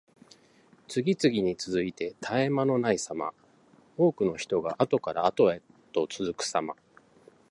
[0.87, 3.33] 次々に続いて絶え間のないさま。
[3.97, 5.61] 多くの人があとからあとへ
[5.93, 6.73] と続くさま。